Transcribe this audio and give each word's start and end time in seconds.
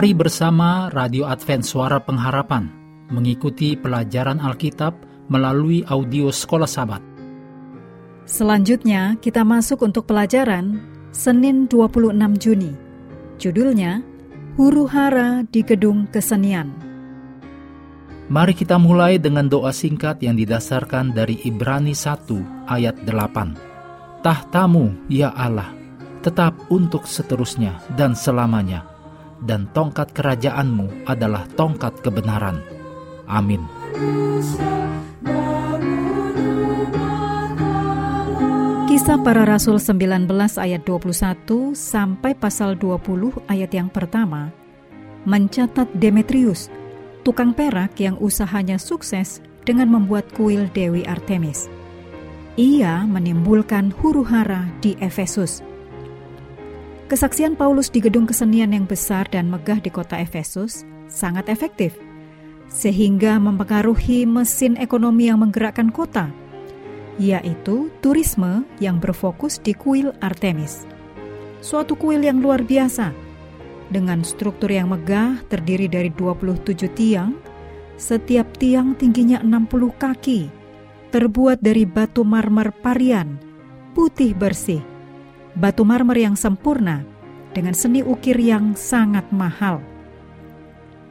Mari 0.00 0.16
bersama 0.16 0.88
Radio 0.96 1.28
Advent 1.28 1.60
Suara 1.60 2.00
Pengharapan 2.00 2.72
mengikuti 3.12 3.76
pelajaran 3.76 4.40
Alkitab 4.40 4.96
melalui 5.28 5.84
audio 5.84 6.32
Sekolah 6.32 6.64
Sabat. 6.64 7.04
Selanjutnya 8.24 9.20
kita 9.20 9.44
masuk 9.44 9.84
untuk 9.84 10.08
pelajaran 10.08 10.80
Senin 11.12 11.68
26 11.68 12.16
Juni. 12.40 12.72
Judulnya 13.36 14.00
Huru 14.56 14.88
Hara 14.88 15.44
di 15.44 15.60
Gedung 15.60 16.08
Kesenian. 16.08 16.72
Mari 18.32 18.56
kita 18.56 18.80
mulai 18.80 19.20
dengan 19.20 19.52
doa 19.52 19.68
singkat 19.68 20.24
yang 20.24 20.32
didasarkan 20.32 21.12
dari 21.12 21.44
Ibrani 21.44 21.92
1 21.92 22.72
ayat 22.72 23.04
8. 23.04 24.24
Tahtamu, 24.24 25.12
ya 25.12 25.28
Allah, 25.36 25.68
tetap 26.24 26.56
untuk 26.72 27.04
seterusnya 27.04 27.84
dan 28.00 28.16
selamanya, 28.16 28.99
dan 29.44 29.68
tongkat 29.72 30.12
kerajaanmu 30.12 31.08
adalah 31.08 31.48
tongkat 31.56 32.00
kebenaran. 32.04 32.60
Amin. 33.24 33.62
Kisah 38.90 39.22
para 39.22 39.46
Rasul 39.46 39.78
19 39.78 40.28
ayat 40.58 40.82
21 40.82 41.72
sampai 41.72 42.34
pasal 42.34 42.74
20 42.74 43.46
ayat 43.46 43.70
yang 43.70 43.88
pertama 43.88 44.50
mencatat 45.28 45.88
Demetrius, 45.96 46.72
tukang 47.22 47.52
perak 47.52 47.92
yang 48.00 48.16
usahanya 48.18 48.80
sukses 48.80 49.44
dengan 49.68 49.92
membuat 49.92 50.26
kuil 50.32 50.66
Dewi 50.72 51.04
Artemis. 51.04 51.68
Ia 52.56 53.04
menimbulkan 53.04 53.92
huru-hara 53.94 54.68
di 54.80 54.96
Efesus. 54.98 55.69
Kesaksian 57.10 57.58
Paulus 57.58 57.90
di 57.90 57.98
gedung 57.98 58.22
kesenian 58.22 58.70
yang 58.70 58.86
besar 58.86 59.26
dan 59.26 59.50
megah 59.50 59.82
di 59.82 59.90
kota 59.90 60.14
Efesus 60.22 60.86
sangat 61.10 61.50
efektif, 61.50 61.98
sehingga 62.70 63.34
mempengaruhi 63.42 64.30
mesin 64.30 64.78
ekonomi 64.78 65.26
yang 65.26 65.42
menggerakkan 65.42 65.90
kota– 65.90 66.30
yaitu 67.20 67.92
turisme 68.00 68.64
yang 68.80 68.96
berfokus 68.96 69.60
di 69.60 69.76
kuil 69.76 70.16
Artemis. 70.24 70.88
Suatu 71.60 71.92
kuil 71.92 72.24
yang 72.24 72.40
luar 72.40 72.64
biasa, 72.64 73.12
dengan 73.92 74.24
struktur 74.24 74.72
yang 74.72 74.88
megah 74.88 75.44
terdiri 75.52 75.84
dari 75.92 76.08
27 76.08 76.88
tiang, 76.96 77.36
setiap 78.00 78.48
tiang 78.56 78.96
tingginya 78.96 79.44
60 79.44 79.92
kaki, 80.00 80.48
terbuat 81.12 81.60
dari 81.60 81.84
batu 81.84 82.24
marmer 82.24 82.72
parian, 82.72 83.36
putih 83.92 84.32
bersih, 84.32 84.80
batu 85.56 85.82
marmer 85.86 86.18
yang 86.18 86.36
sempurna, 86.36 87.02
dengan 87.50 87.74
seni 87.74 88.02
ukir 88.02 88.38
yang 88.38 88.76
sangat 88.78 89.26
mahal. 89.34 89.82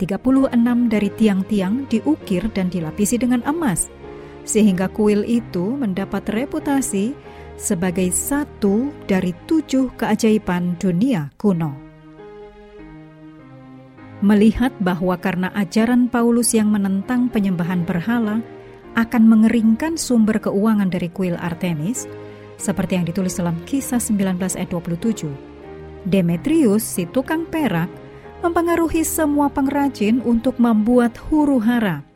36 0.00 0.52
dari 0.90 1.08
tiang-tiang 1.14 1.86
diukir 1.86 2.48
dan 2.52 2.72
dilapisi 2.72 3.16
dengan 3.20 3.44
emas– 3.44 3.88
sehingga 4.42 4.90
kuil 4.90 5.22
itu 5.26 5.74
mendapat 5.78 6.26
reputasi 6.30 7.14
sebagai 7.54 8.10
satu 8.10 8.90
dari 9.06 9.30
tujuh 9.46 9.94
keajaiban 9.94 10.74
dunia 10.78 11.30
kuno. 11.38 11.78
Melihat 14.22 14.70
bahwa 14.78 15.18
karena 15.18 15.50
ajaran 15.50 16.06
Paulus 16.06 16.54
yang 16.54 16.70
menentang 16.70 17.26
penyembahan 17.26 17.82
berhala 17.82 18.38
akan 18.94 19.22
mengeringkan 19.26 19.98
sumber 19.98 20.38
keuangan 20.38 20.86
dari 20.86 21.10
kuil 21.10 21.34
Artemis, 21.34 22.06
seperti 22.62 22.94
yang 22.94 23.06
ditulis 23.10 23.34
dalam 23.34 23.58
kisah 23.66 23.98
19 23.98 24.38
ayat 24.38 24.70
27, 24.70 25.26
Demetrius, 26.06 26.86
si 26.86 27.10
tukang 27.10 27.42
perak, 27.50 27.90
mempengaruhi 28.46 29.02
semua 29.02 29.50
pengrajin 29.50 30.22
untuk 30.22 30.62
membuat 30.62 31.18
huru 31.26 31.58
hara 31.58 32.06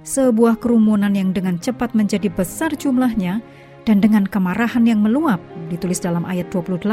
sebuah 0.00 0.56
kerumunan 0.56 1.12
yang 1.12 1.30
dengan 1.36 1.60
cepat 1.60 1.92
menjadi 1.92 2.32
besar 2.32 2.72
jumlahnya 2.72 3.44
dan 3.84 4.00
dengan 4.00 4.24
kemarahan 4.28 4.84
yang 4.84 5.00
meluap, 5.00 5.40
ditulis 5.68 6.00
dalam 6.00 6.24
ayat 6.24 6.48
28. 6.52 6.88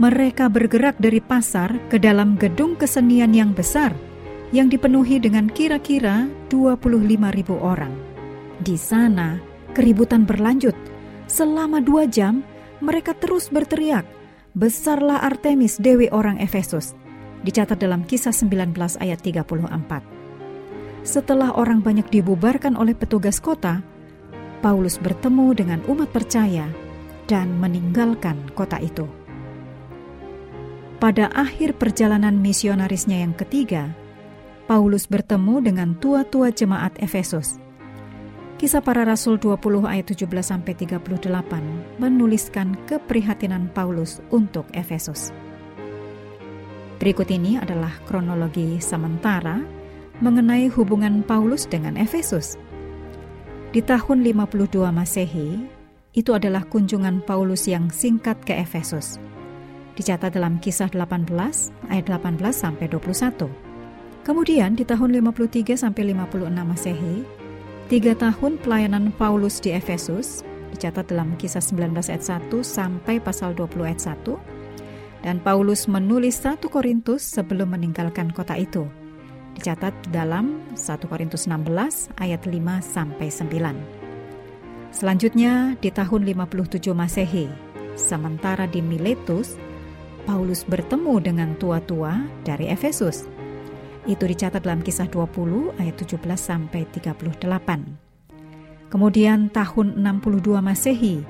Mereka 0.00 0.48
bergerak 0.48 0.96
dari 0.98 1.20
pasar 1.20 1.76
ke 1.92 2.00
dalam 2.00 2.40
gedung 2.40 2.74
kesenian 2.74 3.36
yang 3.36 3.52
besar 3.52 3.92
yang 4.52 4.68
dipenuhi 4.68 5.20
dengan 5.20 5.48
kira-kira 5.48 6.28
25 6.48 7.36
ribu 7.36 7.56
orang. 7.60 7.92
Di 8.60 8.76
sana, 8.76 9.40
keributan 9.72 10.28
berlanjut. 10.28 10.76
Selama 11.32 11.80
dua 11.80 12.04
jam, 12.04 12.44
mereka 12.84 13.16
terus 13.16 13.48
berteriak, 13.48 14.04
Besarlah 14.52 15.24
Artemis, 15.24 15.80
Dewi 15.80 16.12
orang 16.12 16.36
Efesus. 16.36 16.92
Dicatat 17.40 17.80
dalam 17.80 18.04
kisah 18.04 18.36
19 18.36 18.76
ayat 19.00 19.16
34. 19.24 19.48
Setelah 21.00 21.56
orang 21.56 21.80
banyak 21.80 22.04
dibubarkan 22.12 22.76
oleh 22.76 22.92
petugas 22.92 23.40
kota, 23.40 23.80
Paulus 24.60 25.00
bertemu 25.00 25.56
dengan 25.56 25.80
umat 25.88 26.12
percaya 26.12 26.68
dan 27.24 27.48
meninggalkan 27.56 28.36
kota 28.52 28.76
itu. 28.76 29.08
Pada 31.00 31.32
akhir 31.32 31.80
perjalanan 31.80 32.44
misionarisnya 32.44 33.24
yang 33.24 33.32
ketiga, 33.32 33.88
Paulus 34.68 35.08
bertemu 35.08 35.64
dengan 35.64 35.96
tua-tua 35.96 36.52
jemaat 36.52 36.92
Efesus. 37.00 37.61
Kisah 38.62 38.78
para 38.78 39.02
Rasul 39.02 39.42
20 39.42 39.90
ayat 39.90 40.14
17 40.14 40.22
sampai 40.38 40.78
38 40.78 41.02
menuliskan 41.98 42.78
keprihatinan 42.86 43.66
Paulus 43.74 44.22
untuk 44.30 44.70
Efesus. 44.70 45.34
Berikut 47.02 47.26
ini 47.34 47.58
adalah 47.58 47.90
kronologi 48.06 48.78
sementara 48.78 49.66
mengenai 50.22 50.70
hubungan 50.78 51.26
Paulus 51.26 51.66
dengan 51.66 51.98
Efesus. 51.98 52.54
Di 53.74 53.82
tahun 53.82 54.22
52 54.22 54.94
Masehi, 54.94 55.66
itu 56.14 56.30
adalah 56.30 56.62
kunjungan 56.62 57.18
Paulus 57.26 57.66
yang 57.66 57.90
singkat 57.90 58.38
ke 58.46 58.54
Efesus. 58.54 59.18
Dicatat 59.98 60.38
dalam 60.38 60.62
kisah 60.62 60.86
18 60.86 61.26
ayat 61.90 62.06
18 62.06 62.38
sampai 62.54 62.86
21. 62.86 63.42
Kemudian 64.22 64.78
di 64.78 64.86
tahun 64.86 65.18
53 65.18 65.74
sampai 65.74 66.14
56 66.14 66.46
Masehi, 66.62 67.41
tiga 67.92 68.16
tahun 68.16 68.56
pelayanan 68.64 69.12
Paulus 69.20 69.60
di 69.60 69.68
Efesus, 69.68 70.40
dicatat 70.72 71.12
dalam 71.12 71.36
kisah 71.36 71.60
19 71.60 71.92
ayat 72.08 72.24
1 72.24 72.48
sampai 72.64 73.20
pasal 73.20 73.52
20 73.52 73.84
ayat 73.84 74.16
1, 74.16 74.32
dan 75.20 75.36
Paulus 75.44 75.84
menulis 75.84 76.40
satu 76.40 76.72
Korintus 76.72 77.20
sebelum 77.20 77.76
meninggalkan 77.76 78.32
kota 78.32 78.56
itu 78.56 78.88
dicatat 79.60 79.92
dalam 80.08 80.64
1 80.72 81.04
Korintus 81.04 81.44
16 81.44 82.16
ayat 82.16 82.40
5 82.48 82.80
sampai 82.80 83.28
9. 83.28 83.76
Selanjutnya 84.88 85.76
di 85.76 85.92
tahun 85.92 86.24
57 86.24 86.96
Masehi, 86.96 87.52
sementara 88.00 88.64
di 88.64 88.80
Miletus, 88.80 89.60
Paulus 90.24 90.64
bertemu 90.64 91.20
dengan 91.20 91.52
tua-tua 91.60 92.24
dari 92.40 92.72
Efesus. 92.72 93.28
Itu 94.02 94.26
dicatat 94.26 94.66
dalam 94.66 94.82
kisah 94.82 95.06
20 95.06 95.78
ayat 95.78 95.94
17 95.94 96.18
sampai 96.34 96.82
38. 96.90 97.38
Kemudian 98.90 99.46
tahun 99.54 100.02
62 100.02 100.58
Masehi, 100.58 101.22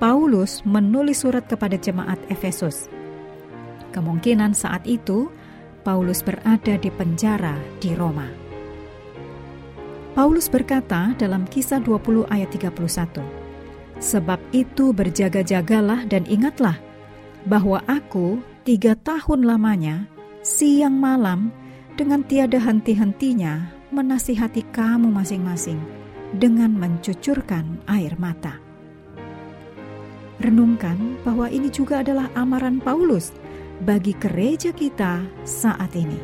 Paulus 0.00 0.64
menulis 0.64 1.22
surat 1.22 1.44
kepada 1.44 1.76
jemaat 1.76 2.16
Efesus. 2.32 2.88
Kemungkinan 3.92 4.56
saat 4.56 4.88
itu 4.88 5.28
Paulus 5.84 6.24
berada 6.24 6.74
di 6.80 6.88
penjara 6.88 7.60
di 7.84 7.92
Roma. 7.92 8.26
Paulus 10.16 10.50
berkata 10.50 11.12
dalam 11.20 11.44
kisah 11.46 11.84
20 11.84 12.26
ayat 12.32 12.48
31, 12.48 13.20
Sebab 14.00 14.40
itu 14.56 14.96
berjaga-jagalah 14.96 16.08
dan 16.08 16.24
ingatlah 16.26 16.80
bahwa 17.44 17.84
aku 17.84 18.40
tiga 18.64 18.96
tahun 18.96 19.44
lamanya, 19.44 20.08
siang 20.40 20.96
malam, 20.96 21.52
dengan 22.00 22.24
tiada 22.24 22.56
henti-hentinya 22.56 23.68
menasihati 23.92 24.64
kamu 24.72 25.12
masing-masing 25.12 25.76
dengan 26.32 26.72
mencucurkan 26.72 27.76
air 27.92 28.16
mata. 28.16 28.56
Renungkan 30.40 31.20
bahwa 31.20 31.52
ini 31.52 31.68
juga 31.68 32.00
adalah 32.00 32.32
amaran 32.32 32.80
Paulus 32.80 33.36
bagi 33.84 34.16
gereja 34.16 34.72
kita 34.72 35.20
saat 35.44 35.92
ini. 35.92 36.16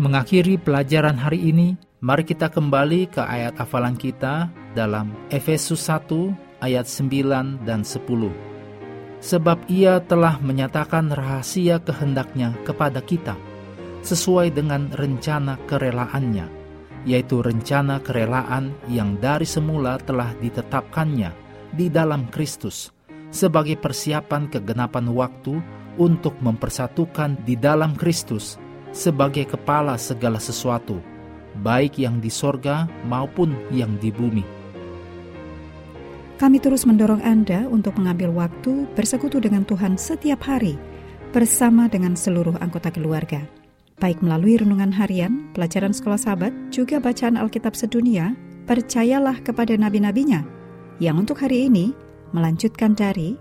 Mengakhiri 0.00 0.56
pelajaran 0.56 1.20
hari 1.20 1.52
ini, 1.52 1.76
mari 2.00 2.24
kita 2.24 2.48
kembali 2.48 3.12
ke 3.12 3.20
ayat 3.20 3.60
hafalan 3.60 3.92
kita 4.00 4.48
dalam 4.72 5.12
Efesus 5.28 5.84
1 5.84 6.64
ayat 6.64 6.88
9 6.88 7.68
dan 7.68 7.84
10. 7.84 8.00
Sebab 9.20 9.68
ia 9.68 10.00
telah 10.00 10.40
menyatakan 10.40 11.12
rahasia 11.12 11.76
kehendaknya 11.84 12.56
kepada 12.64 13.04
kita, 13.04 13.36
sesuai 14.02 14.54
dengan 14.54 14.90
rencana 14.92 15.58
kerelaannya, 15.70 16.46
yaitu 17.06 17.42
rencana 17.42 18.02
kerelaan 18.02 18.74
yang 18.90 19.18
dari 19.18 19.46
semula 19.46 19.98
telah 20.02 20.34
ditetapkannya 20.38 21.30
di 21.74 21.88
dalam 21.88 22.28
Kristus, 22.28 22.90
sebagai 23.32 23.78
persiapan 23.78 24.50
kegenapan 24.50 25.08
waktu 25.10 25.58
untuk 25.96 26.36
mempersatukan 26.42 27.42
di 27.46 27.54
dalam 27.56 27.94
Kristus 27.96 28.58
sebagai 28.92 29.48
kepala 29.48 29.96
segala 29.96 30.36
sesuatu, 30.36 31.00
baik 31.64 31.96
yang 31.96 32.20
di 32.20 32.28
sorga 32.28 32.90
maupun 33.08 33.56
yang 33.72 33.96
di 33.96 34.12
bumi. 34.12 34.44
Kami 36.36 36.58
terus 36.58 36.82
mendorong 36.82 37.22
Anda 37.22 37.70
untuk 37.70 38.02
mengambil 38.02 38.34
waktu 38.34 38.90
bersekutu 38.98 39.38
dengan 39.38 39.62
Tuhan 39.62 39.94
setiap 39.94 40.42
hari 40.42 40.74
bersama 41.30 41.86
dengan 41.86 42.18
seluruh 42.18 42.58
anggota 42.58 42.90
keluarga. 42.90 43.61
Baik 44.02 44.18
melalui 44.18 44.58
renungan 44.58 44.90
harian, 44.90 45.54
pelajaran 45.54 45.94
sekolah 45.94 46.18
sahabat, 46.18 46.50
juga 46.74 46.98
bacaan 46.98 47.38
Alkitab 47.38 47.78
sedunia, 47.78 48.34
percayalah 48.66 49.38
kepada 49.46 49.78
nabi-nabinya, 49.78 50.42
yang 50.98 51.22
untuk 51.22 51.38
hari 51.38 51.70
ini 51.70 51.94
melanjutkan 52.34 52.98
dari 52.98 53.38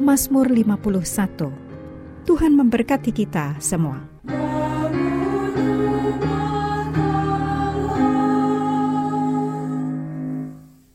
Mazmur 0.00 0.48
51. 0.48 2.24
Tuhan 2.24 2.56
memberkati 2.56 3.12
kita 3.12 3.60
semua. 3.60 4.11